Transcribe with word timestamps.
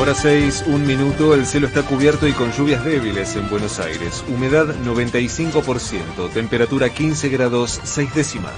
hora 0.00 0.14
6, 0.14 0.64
un 0.68 0.86
minuto, 0.86 1.34
el 1.34 1.44
cielo 1.44 1.66
está 1.66 1.82
cubierto 1.82 2.26
y 2.26 2.32
con 2.32 2.50
lluvias 2.52 2.82
débiles 2.86 3.36
en 3.36 3.50
Buenos 3.50 3.78
Aires. 3.80 4.24
Humedad 4.28 4.74
95%, 4.82 6.30
temperatura 6.32 6.88
15 6.88 7.28
grados 7.28 7.78
6 7.84 8.14
décimas. 8.14 8.54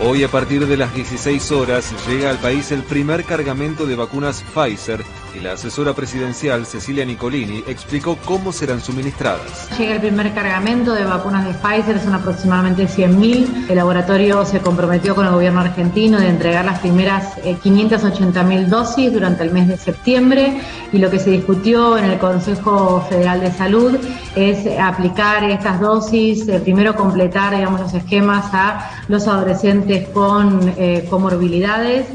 Hoy 0.00 0.24
a 0.24 0.28
partir 0.28 0.66
de 0.66 0.76
las 0.76 0.92
16 0.94 1.52
horas 1.52 1.94
llega 2.08 2.30
al 2.30 2.38
país 2.38 2.72
el 2.72 2.82
primer 2.82 3.24
cargamento 3.24 3.86
de 3.86 3.94
vacunas 3.94 4.42
Pfizer 4.52 5.04
y 5.34 5.40
la 5.40 5.52
asesora 5.52 5.94
presidencial 5.94 6.66
Cecilia 6.66 7.04
Nicolini 7.04 7.62
explicó 7.66 8.16
cómo 8.24 8.52
serán 8.52 8.80
suministradas. 8.80 9.68
Llega 9.78 9.94
el 9.94 10.00
primer 10.00 10.32
cargamento 10.34 10.94
de 10.94 11.04
vacunas 11.04 11.46
de 11.46 11.54
Pfizer, 11.54 12.00
son 12.00 12.14
aproximadamente 12.14 12.86
100.000. 12.86 13.70
El 13.70 13.76
laboratorio 13.76 14.44
se 14.44 14.60
comprometió 14.60 15.14
con 15.14 15.26
el 15.26 15.32
gobierno 15.32 15.60
argentino 15.60 16.18
de 16.18 16.28
entregar 16.28 16.64
las 16.64 16.80
primeras 16.80 17.36
580.000 17.38 18.52
eh, 18.52 18.66
dosis 18.66 19.12
durante 19.12 19.42
el 19.42 19.52
mes 19.52 19.68
de 19.68 19.76
septiembre 19.76 20.60
y 20.92 20.98
lo 20.98 21.10
que 21.10 21.18
se 21.18 21.30
discutió 21.30 21.98
en 21.98 22.06
el 22.06 22.18
Consejo 22.18 23.06
Federal 23.08 23.40
de 23.40 23.52
Salud 23.52 23.98
es 24.34 24.66
aplicar 24.78 25.44
estas 25.44 25.80
dosis, 25.80 26.48
eh, 26.48 26.60
primero 26.60 26.94
completar 26.94 27.56
digamos, 27.56 27.80
los 27.80 27.94
esquemas 27.94 28.46
a 28.52 28.90
los 29.08 29.26
adolescentes 29.26 30.08
con 30.08 30.72
eh, 30.76 31.06
comorbilidades 31.08 32.06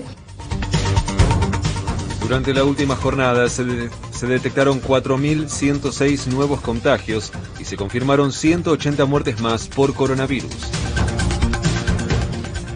durante 2.27 2.55
la 2.55 2.63
última 2.63 2.95
jornada 2.95 3.47
se, 3.49 3.63
detectaron 4.25 4.81
4.106 4.81 6.25
nuevos 6.25 6.59
contagios 6.59 7.31
y 7.59 7.65
se 7.65 7.77
confirmaron 7.77 8.31
180 8.31 9.05
muertes 9.05 9.39
más 9.41 9.67
por 9.67 9.93
coronavirus. 9.93 10.51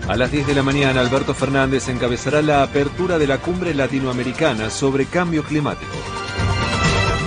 A 0.08 0.16
las 0.16 0.32
10 0.32 0.46
de 0.46 0.54
la 0.54 0.62
mañana, 0.62 1.02
Alberto 1.02 1.34
Fernández 1.34 1.90
encabezará 1.90 2.44
la 2.44 2.62
apertura 2.62 3.18
de 3.18 3.26
la 3.26 3.40
cumbre 3.40 3.74
latinoamericana 3.74 4.70
sobre 4.70 5.08
cambio 5.08 5.44
climático. 5.44 5.94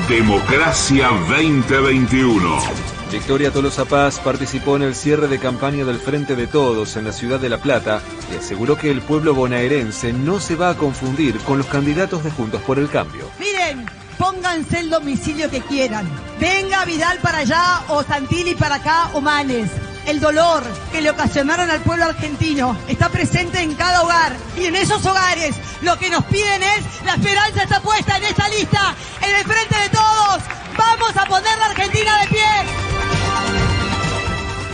Democracia 0.08 1.10
2021. 1.28 2.91
Victoria 3.12 3.50
Tolosa 3.50 3.84
Paz 3.84 4.18
participó 4.20 4.76
en 4.76 4.82
el 4.82 4.94
cierre 4.94 5.28
de 5.28 5.38
campaña 5.38 5.84
del 5.84 6.00
Frente 6.00 6.34
de 6.34 6.46
Todos 6.46 6.96
en 6.96 7.04
la 7.04 7.12
ciudad 7.12 7.38
de 7.38 7.50
La 7.50 7.58
Plata 7.58 8.00
y 8.32 8.36
aseguró 8.36 8.78
que 8.78 8.90
el 8.90 9.02
pueblo 9.02 9.34
bonaerense 9.34 10.14
no 10.14 10.40
se 10.40 10.56
va 10.56 10.70
a 10.70 10.76
confundir 10.78 11.38
con 11.40 11.58
los 11.58 11.66
candidatos 11.66 12.24
de 12.24 12.30
Juntos 12.30 12.62
por 12.62 12.78
el 12.78 12.88
Cambio. 12.88 13.30
Miren, 13.38 13.84
pónganse 14.16 14.80
el 14.80 14.88
domicilio 14.88 15.50
que 15.50 15.60
quieran. 15.60 16.08
Venga 16.40 16.86
Vidal 16.86 17.18
para 17.18 17.38
allá 17.38 17.82
o 17.88 18.02
Santilli 18.02 18.54
para 18.54 18.76
acá 18.76 19.10
o 19.12 19.20
Manes. 19.20 19.70
El 20.06 20.18
dolor 20.18 20.64
que 20.90 21.02
le 21.02 21.10
ocasionaron 21.10 21.70
al 21.70 21.80
pueblo 21.80 22.06
argentino 22.06 22.76
está 22.88 23.10
presente 23.10 23.60
en 23.60 23.74
cada 23.74 24.02
hogar 24.02 24.34
y 24.56 24.64
en 24.64 24.74
esos 24.74 25.04
hogares 25.04 25.54
lo 25.82 25.98
que 25.98 26.08
nos 26.08 26.24
piden 26.24 26.62
es 26.62 27.04
la 27.04 27.14
esperanza 27.14 27.62
está 27.62 27.80
puesta 27.80 28.16
en 28.16 28.24
esta 28.24 28.48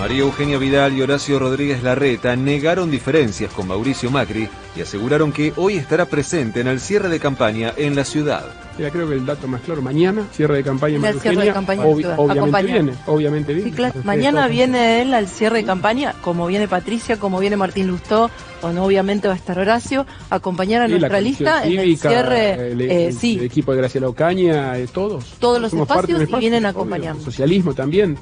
María 0.08 0.22
Eugenia 0.22 0.56
Vidal 0.56 0.96
y 0.96 1.02
Horacio 1.02 1.38
Rodríguez 1.38 1.82
Larreta 1.82 2.34
negaron 2.34 2.90
diferencias 2.90 3.52
con 3.52 3.68
Mauricio 3.68 4.10
Macri 4.10 4.48
y 4.74 4.80
aseguraron 4.80 5.32
que 5.32 5.52
hoy 5.56 5.76
estará 5.76 6.06
presente 6.06 6.60
en 6.60 6.66
el 6.66 6.80
cierre 6.80 7.10
de 7.10 7.20
campaña 7.20 7.74
en 7.76 7.94
la 7.94 8.04
ciudad. 8.06 8.46
Ya 8.78 8.90
creo 8.90 9.06
que 9.06 9.16
el 9.16 9.26
dato 9.26 9.46
más 9.48 9.60
claro, 9.60 9.82
mañana, 9.82 10.26
cierre 10.32 10.56
de 10.56 10.64
campaña 10.64 10.96
en 10.96 11.02
María 11.02 11.12
Eugenia, 11.12 12.16
obviamente 12.16 12.62
viene, 12.62 12.92
obviamente 13.06 13.52
viene. 13.52 13.92
Mañana 14.04 14.48
viene 14.48 15.02
él 15.02 15.12
al 15.12 15.28
cierre 15.28 15.58
de 15.58 15.64
campaña, 15.64 16.14
como 16.22 16.46
viene 16.46 16.68
Patricia, 16.68 17.18
como 17.18 17.38
viene 17.38 17.58
Martín 17.58 17.88
Lustó, 17.88 18.30
o 18.62 18.70
no, 18.70 18.86
obviamente 18.86 19.28
va 19.28 19.34
a 19.34 19.36
estar 19.36 19.58
Horacio, 19.58 20.06
acompañar 20.30 20.80
a 20.80 20.88
nuestra 20.88 21.20
lista 21.20 21.66
en 21.66 21.80
el 21.80 21.98
cierre, 21.98 22.72
el, 22.72 22.80
eh, 22.80 23.12
sí. 23.12 23.36
el 23.36 23.44
equipo 23.44 23.72
de 23.72 23.78
Graciela 23.78 24.08
Ocaña, 24.08 24.78
eh, 24.78 24.86
todos. 24.90 25.34
Todos 25.38 25.60
los 25.60 25.74
espacios 25.74 26.22
y 26.26 26.34
vienen 26.36 26.64
a 26.64 26.70
acompañar. 26.70 27.14
Socialismo 27.20 27.74
también. 27.74 28.16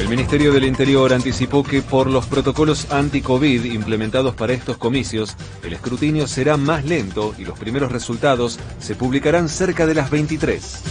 El 0.00 0.08
Ministerio 0.08 0.52
del 0.52 0.64
Interior 0.64 1.12
anticipó 1.12 1.62
que 1.62 1.82
por 1.82 2.08
los 2.08 2.26
protocolos 2.26 2.90
anti-COVID 2.90 3.64
implementados 3.64 4.34
para 4.34 4.52
estos 4.52 4.76
comicios, 4.76 5.36
el 5.62 5.72
escrutinio 5.72 6.26
será 6.26 6.56
más 6.56 6.84
lento 6.84 7.34
y 7.38 7.44
los 7.44 7.58
primeros 7.58 7.92
resultados 7.92 8.58
se 8.80 8.94
publicarán 8.94 9.48
cerca 9.48 9.86
de 9.86 9.94
las 9.94 10.10
23. 10.10 10.82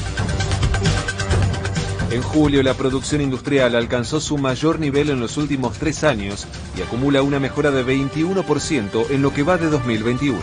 En 2.11 2.21
julio, 2.21 2.61
la 2.61 2.73
producción 2.73 3.21
industrial 3.21 3.73
alcanzó 3.75 4.19
su 4.19 4.37
mayor 4.37 4.79
nivel 4.79 5.09
en 5.09 5.21
los 5.21 5.37
últimos 5.37 5.77
tres 5.77 6.03
años 6.03 6.45
y 6.77 6.81
acumula 6.81 7.21
una 7.21 7.39
mejora 7.39 7.71
de 7.71 7.85
21% 7.85 9.11
en 9.11 9.21
lo 9.21 9.33
que 9.33 9.43
va 9.43 9.57
de 9.57 9.69
2021. 9.69 10.37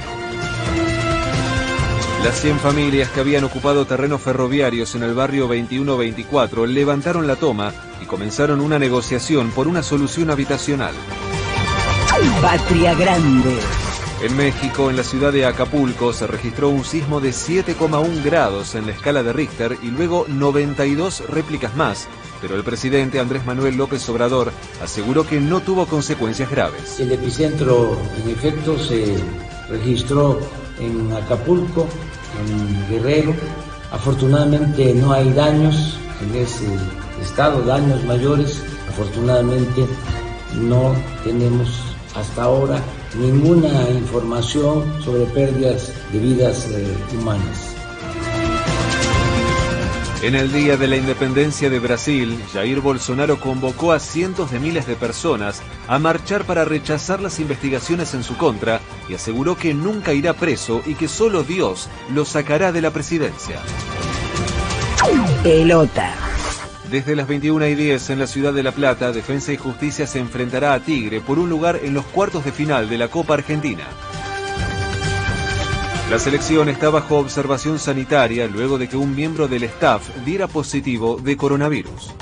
Las 2.24 2.40
100 2.40 2.58
familias 2.58 3.10
que 3.10 3.20
habían 3.20 3.44
ocupado 3.44 3.86
terrenos 3.86 4.20
ferroviarios 4.20 4.94
en 4.94 5.02
el 5.02 5.14
barrio 5.14 5.42
2124 5.42 6.66
levantaron 6.66 7.26
la 7.26 7.36
toma 7.36 7.72
comenzaron 8.08 8.60
una 8.60 8.80
negociación 8.80 9.50
por 9.50 9.68
una 9.68 9.84
solución 9.84 10.30
habitacional. 10.30 10.94
Patria 12.42 12.94
Grande. 12.94 13.56
En 14.20 14.36
México, 14.36 14.90
en 14.90 14.96
la 14.96 15.04
ciudad 15.04 15.32
de 15.32 15.46
Acapulco, 15.46 16.12
se 16.12 16.26
registró 16.26 16.70
un 16.70 16.84
sismo 16.84 17.20
de 17.20 17.30
7,1 17.30 18.24
grados 18.24 18.74
en 18.74 18.86
la 18.86 18.92
escala 18.92 19.22
de 19.22 19.32
Richter 19.32 19.78
y 19.80 19.92
luego 19.92 20.24
92 20.26 21.28
réplicas 21.28 21.76
más, 21.76 22.08
pero 22.40 22.56
el 22.56 22.64
presidente 22.64 23.20
Andrés 23.20 23.46
Manuel 23.46 23.76
López 23.76 24.08
Obrador 24.08 24.50
aseguró 24.82 25.24
que 25.24 25.40
no 25.40 25.60
tuvo 25.60 25.86
consecuencias 25.86 26.50
graves. 26.50 26.98
El 26.98 27.12
epicentro, 27.12 27.96
en 28.24 28.30
efecto, 28.30 28.76
se 28.76 29.16
registró 29.68 30.40
en 30.80 31.12
Acapulco, 31.12 31.86
en 32.40 32.88
Guerrero. 32.90 33.34
Afortunadamente 33.92 34.94
no 34.94 35.12
hay 35.12 35.32
daños 35.32 35.96
en 36.22 36.34
ese 36.34 36.66
estado, 37.20 37.62
daños 37.62 38.02
mayores. 38.04 38.62
Afortunadamente 38.88 39.86
no 40.54 40.94
tenemos 41.24 41.68
hasta 42.14 42.44
ahora 42.44 42.80
ninguna 43.18 43.88
información 43.90 44.84
sobre 45.02 45.24
pérdidas 45.26 45.92
de 46.12 46.18
vidas 46.18 46.68
eh, 46.70 46.96
humanas. 47.18 47.74
En 50.20 50.34
el 50.34 50.52
Día 50.52 50.76
de 50.76 50.88
la 50.88 50.96
Independencia 50.96 51.70
de 51.70 51.78
Brasil, 51.78 52.42
Jair 52.52 52.80
Bolsonaro 52.80 53.38
convocó 53.38 53.92
a 53.92 54.00
cientos 54.00 54.50
de 54.50 54.58
miles 54.58 54.84
de 54.88 54.96
personas 54.96 55.62
a 55.86 56.00
marchar 56.00 56.44
para 56.44 56.64
rechazar 56.64 57.20
las 57.20 57.38
investigaciones 57.38 58.14
en 58.14 58.24
su 58.24 58.36
contra 58.36 58.80
y 59.08 59.14
aseguró 59.14 59.56
que 59.56 59.74
nunca 59.74 60.12
irá 60.12 60.34
preso 60.34 60.82
y 60.86 60.96
que 60.96 61.06
solo 61.06 61.44
Dios 61.44 61.88
lo 62.12 62.24
sacará 62.24 62.72
de 62.72 62.80
la 62.80 62.90
presidencia. 62.90 63.60
Pelota. 65.44 66.27
Desde 66.90 67.14
las 67.14 67.28
21 67.28 67.66
y 67.66 67.74
10 67.74 68.10
en 68.10 68.18
la 68.18 68.26
ciudad 68.26 68.54
de 68.54 68.62
La 68.62 68.72
Plata, 68.72 69.12
Defensa 69.12 69.52
y 69.52 69.58
Justicia 69.58 70.06
se 70.06 70.20
enfrentará 70.20 70.72
a 70.72 70.80
Tigre 70.80 71.20
por 71.20 71.38
un 71.38 71.50
lugar 71.50 71.80
en 71.82 71.92
los 71.92 72.06
cuartos 72.06 72.46
de 72.46 72.52
final 72.52 72.88
de 72.88 72.96
la 72.96 73.08
Copa 73.08 73.34
Argentina. 73.34 73.84
La 76.10 76.18
selección 76.18 76.70
está 76.70 76.88
bajo 76.88 77.18
observación 77.18 77.78
sanitaria 77.78 78.46
luego 78.46 78.78
de 78.78 78.88
que 78.88 78.96
un 78.96 79.14
miembro 79.14 79.48
del 79.48 79.64
staff 79.64 80.08
diera 80.24 80.46
positivo 80.46 81.18
de 81.22 81.36
coronavirus. 81.36 82.14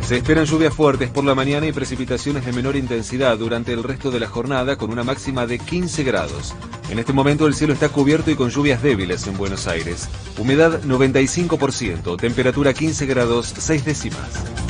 Se 0.00 0.16
esperan 0.16 0.46
lluvias 0.46 0.72
fuertes 0.72 1.10
por 1.10 1.24
la 1.24 1.34
mañana 1.34 1.66
y 1.66 1.72
precipitaciones 1.72 2.46
de 2.46 2.52
menor 2.54 2.76
intensidad 2.76 3.36
durante 3.36 3.74
el 3.74 3.82
resto 3.82 4.10
de 4.10 4.20
la 4.20 4.28
jornada 4.28 4.76
con 4.76 4.90
una 4.90 5.04
máxima 5.04 5.46
de 5.46 5.58
15 5.58 6.02
grados. 6.02 6.54
En 6.92 6.98
este 6.98 7.14
momento 7.14 7.46
el 7.46 7.54
cielo 7.54 7.72
está 7.72 7.88
cubierto 7.88 8.30
y 8.30 8.34
con 8.34 8.50
lluvias 8.50 8.82
débiles 8.82 9.26
en 9.26 9.38
Buenos 9.38 9.66
Aires. 9.66 10.10
Humedad 10.38 10.82
95%, 10.82 12.18
temperatura 12.18 12.74
15 12.74 13.06
grados 13.06 13.54
6 13.56 13.86
décimas. 13.86 14.61